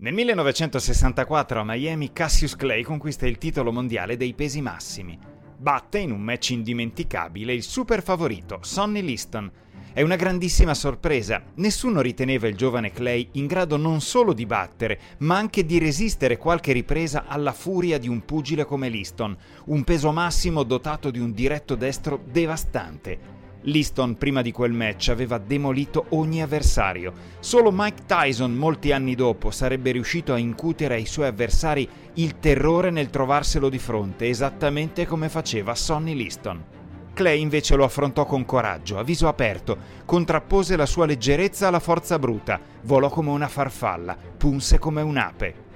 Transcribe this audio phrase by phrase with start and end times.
[0.00, 5.18] Nel 1964 a Miami Cassius Clay conquista il titolo mondiale dei pesi massimi.
[5.56, 9.50] Batte in un match indimenticabile il super favorito Sonny Liston.
[9.92, 11.42] È una grandissima sorpresa.
[11.56, 16.36] Nessuno riteneva il giovane Clay in grado non solo di battere, ma anche di resistere
[16.36, 21.32] qualche ripresa alla furia di un pugile come Liston, un peso massimo dotato di un
[21.32, 23.37] diretto destro devastante.
[23.62, 27.12] Liston prima di quel match aveva demolito ogni avversario.
[27.40, 32.90] Solo Mike Tyson molti anni dopo sarebbe riuscito a incutere ai suoi avversari il terrore
[32.90, 36.64] nel trovarselo di fronte, esattamente come faceva Sonny Liston.
[37.12, 42.16] Clay invece lo affrontò con coraggio, a viso aperto, contrappose la sua leggerezza alla forza
[42.16, 45.66] bruta, volò come una farfalla, punse come un'ape.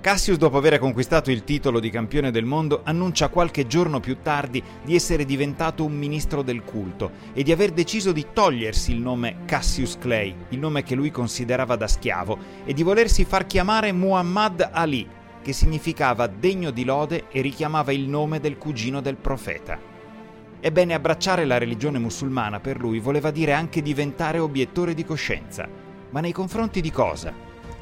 [0.00, 4.62] Cassius, dopo aver conquistato il titolo di campione del mondo, annuncia qualche giorno più tardi
[4.84, 9.38] di essere diventato un ministro del culto e di aver deciso di togliersi il nome
[9.44, 14.70] Cassius Clay, il nome che lui considerava da schiavo, e di volersi far chiamare Muhammad
[14.72, 15.04] Ali,
[15.42, 19.80] che significava degno di lode e richiamava il nome del cugino del profeta.
[20.60, 25.68] Ebbene, abbracciare la religione musulmana per lui voleva dire anche diventare obiettore di coscienza.
[26.10, 27.34] Ma nei confronti di cosa?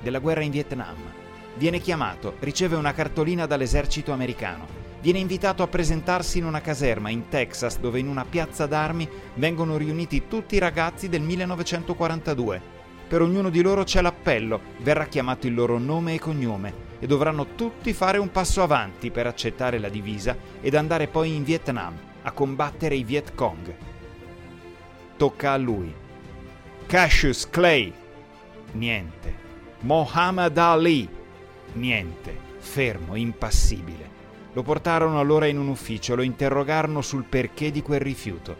[0.02, 1.24] Della guerra in Vietnam
[1.58, 4.66] Viene chiamato, riceve una cartolina dall'esercito americano.
[5.00, 9.78] Viene invitato a presentarsi in una caserma in Texas dove in una piazza d'armi vengono
[9.78, 12.60] riuniti tutti i ragazzi del 1942.
[13.08, 17.54] Per ognuno di loro c'è l'appello, verrà chiamato il loro nome e cognome e dovranno
[17.54, 22.32] tutti fare un passo avanti per accettare la divisa ed andare poi in Vietnam a
[22.32, 23.74] combattere i Viet Cong.
[25.16, 25.94] Tocca a lui.
[26.84, 27.92] Cassius Clay.
[28.72, 29.34] Niente.
[29.80, 31.15] Muhammad Ali.
[31.76, 34.14] Niente, fermo, impassibile.
[34.54, 38.56] Lo portarono allora in un ufficio, lo interrogarono sul perché di quel rifiuto.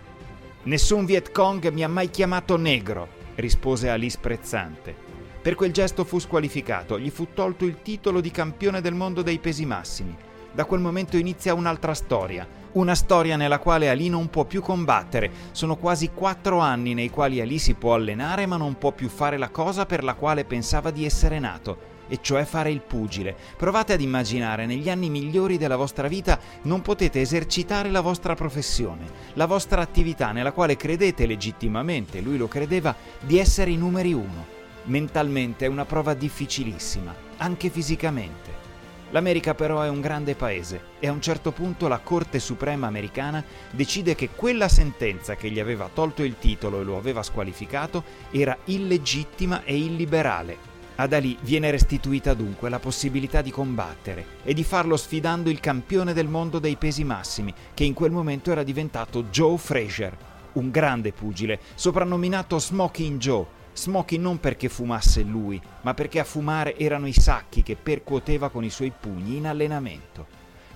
[0.65, 4.95] Nessun Viet Cong mi ha mai chiamato negro, rispose Ali sprezzante.
[5.41, 9.39] Per quel gesto fu squalificato, gli fu tolto il titolo di campione del mondo dei
[9.39, 10.15] pesi massimi.
[10.53, 15.31] Da quel momento inizia un'altra storia, una storia nella quale Ali non può più combattere.
[15.53, 19.39] Sono quasi quattro anni nei quali Ali si può allenare ma non può più fare
[19.39, 23.37] la cosa per la quale pensava di essere nato e cioè fare il pugile.
[23.57, 29.07] Provate ad immaginare negli anni migliori della vostra vita non potete esercitare la vostra professione,
[29.35, 34.55] la vostra attività nella quale credete legittimamente, lui lo credeva, di essere i numeri uno.
[34.85, 38.65] Mentalmente è una prova difficilissima, anche fisicamente.
[39.11, 43.43] L'America però è un grande paese e a un certo punto la Corte Suprema americana
[43.71, 48.03] decide che quella sentenza che gli aveva tolto il titolo e lo aveva squalificato
[48.33, 54.65] era illegittima e illiberale ad Ali viene restituita dunque la possibilità di combattere e di
[54.65, 59.25] farlo sfidando il campione del mondo dei pesi massimi, che in quel momento era diventato
[59.25, 60.17] Joe Frazier,
[60.55, 63.47] un grande pugile, soprannominato Smoking Joe.
[63.75, 68.65] Smoking non perché fumasse lui, ma perché a fumare erano i sacchi che percuoteva con
[68.65, 70.27] i suoi pugni in allenamento.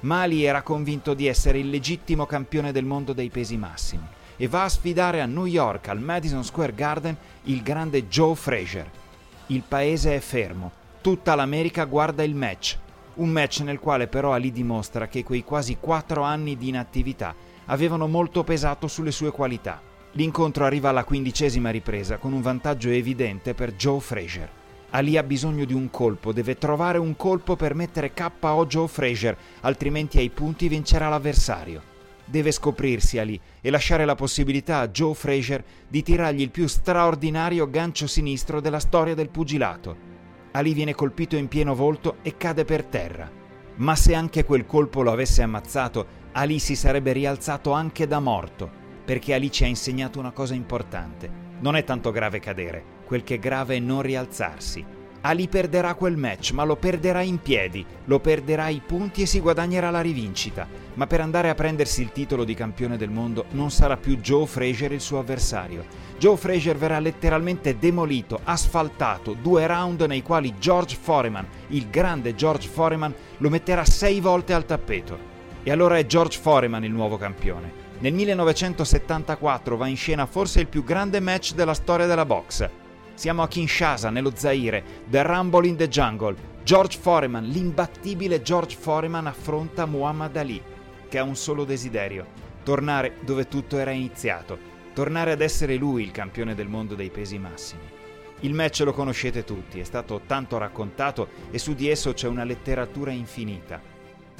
[0.01, 4.07] Mali era convinto di essere il legittimo campione del mondo dei pesi massimi
[4.37, 8.91] e va a sfidare a New York al Madison Square Garden il grande Joe Frazier
[9.51, 12.79] il paese è fermo, tutta l'America guarda il match.
[13.15, 17.35] Un match nel quale però Ali dimostra che quei quasi quattro anni di inattività
[17.67, 19.83] avevano molto pesato sulle sue qualità.
[20.13, 24.49] L'incontro arriva alla quindicesima ripresa con un vantaggio evidente per Joe Frazier.
[24.91, 29.37] Ali ha bisogno di un colpo, deve trovare un colpo per mettere KO Joe Frazier,
[29.63, 31.90] altrimenti ai punti vincerà l'avversario.
[32.31, 37.69] Deve scoprirsi Ali e lasciare la possibilità a Joe Frazier di tirargli il più straordinario
[37.69, 39.97] gancio sinistro della storia del pugilato.
[40.53, 43.29] Ali viene colpito in pieno volto e cade per terra.
[43.77, 48.71] Ma se anche quel colpo lo avesse ammazzato, Ali si sarebbe rialzato anche da morto,
[49.05, 51.29] perché Ali ci ha insegnato una cosa importante.
[51.59, 54.99] Non è tanto grave cadere, quel che è grave è non rialzarsi.
[55.23, 59.41] Ali perderà quel match, ma lo perderà in piedi, lo perderà i punti e si
[59.41, 60.67] guadagnerà la rivincita.
[60.95, 64.47] Ma per andare a prendersi il titolo di campione del mondo non sarà più Joe
[64.47, 65.85] Frazier il suo avversario.
[66.19, 72.67] Joe Frazier verrà letteralmente demolito, asfaltato, due round nei quali George Foreman, il grande George
[72.67, 75.19] Foreman, lo metterà sei volte al tappeto.
[75.63, 77.89] E allora è George Foreman il nuovo campione.
[77.99, 82.69] Nel 1974 va in scena forse il più grande match della storia della box.
[83.21, 86.35] Siamo a Kinshasa, nello Zaire, The Rumble in the Jungle.
[86.65, 90.63] George Foreman, l'imbattibile George Foreman affronta Muhammad Ali,
[91.07, 92.25] che ha un solo desiderio,
[92.63, 94.59] tornare dove tutto era iniziato,
[94.95, 97.83] tornare ad essere lui il campione del mondo dei pesi massimi.
[98.41, 102.45] Il match lo conoscete tutti, è stato tanto raccontato e su di esso c'è una
[102.45, 103.83] letteratura infinita.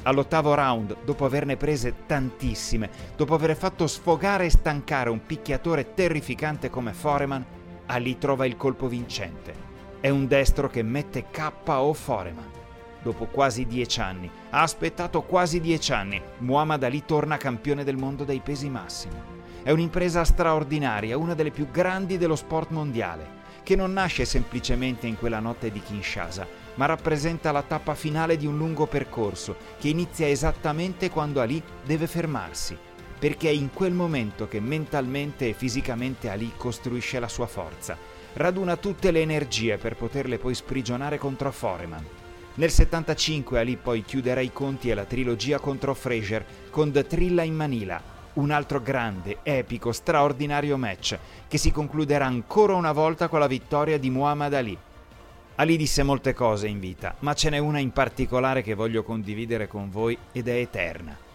[0.01, 6.71] All'ottavo round, dopo averne prese tantissime, dopo aver fatto sfogare e stancare un picchiatore terrificante
[6.71, 7.59] come Foreman,
[7.91, 9.53] Ali trova il colpo vincente.
[9.99, 12.49] È un destro che mette KO Foreman.
[13.01, 18.23] Dopo quasi dieci anni, ha aspettato quasi dieci anni, Muhammad Ali torna campione del mondo
[18.23, 19.19] dei pesi massimi.
[19.61, 25.17] È un'impresa straordinaria, una delle più grandi dello sport mondiale, che non nasce semplicemente in
[25.17, 30.29] quella notte di Kinshasa, ma rappresenta la tappa finale di un lungo percorso che inizia
[30.29, 32.77] esattamente quando Ali deve fermarsi,
[33.21, 37.95] perché è in quel momento che mentalmente e fisicamente Ali costruisce la sua forza,
[38.33, 42.03] raduna tutte le energie per poterle poi sprigionare contro Foreman.
[42.55, 47.53] Nel 75 Ali poi chiuderà i conti alla trilogia contro Fraser con The Trilla in
[47.53, 48.01] Manila,
[48.33, 51.15] un altro grande, epico, straordinario match
[51.47, 54.75] che si concluderà ancora una volta con la vittoria di Muhammad Ali.
[55.57, 59.67] Ali disse molte cose in vita, ma ce n'è una in particolare che voglio condividere
[59.67, 61.29] con voi ed è eterna.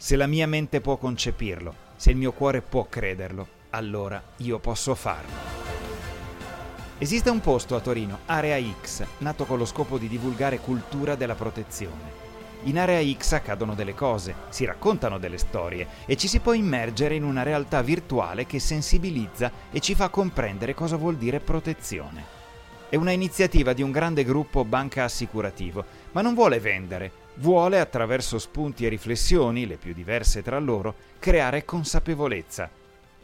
[0.00, 4.94] Se la mia mente può concepirlo, se il mio cuore può crederlo, allora io posso
[4.94, 5.56] farlo.
[6.98, 11.34] Esiste un posto a Torino, Area X, nato con lo scopo di divulgare cultura della
[11.34, 12.26] protezione.
[12.64, 17.16] In Area X accadono delle cose, si raccontano delle storie e ci si può immergere
[17.16, 22.36] in una realtà virtuale che sensibilizza e ci fa comprendere cosa vuol dire protezione.
[22.88, 28.38] È una iniziativa di un grande gruppo banca assicurativo, ma non vuole vendere, vuole attraverso
[28.38, 32.70] spunti e riflessioni, le più diverse tra loro, creare consapevolezza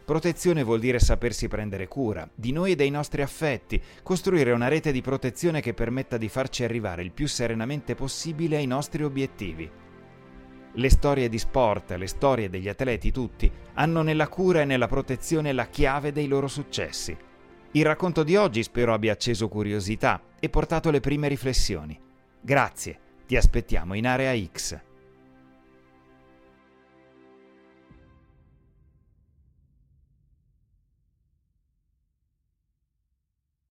[0.05, 4.93] Protezione vuol dire sapersi prendere cura di noi e dei nostri affetti, costruire una rete
[4.93, 9.71] di protezione che permetta di farci arrivare il più serenamente possibile ai nostri obiettivi.
[10.77, 15.53] Le storie di sport, le storie degli atleti tutti, hanno nella cura e nella protezione
[15.53, 17.17] la chiave dei loro successi.
[17.71, 21.99] Il racconto di oggi spero abbia acceso curiosità e portato le prime riflessioni.
[22.43, 24.79] Grazie, ti aspettiamo in Area X.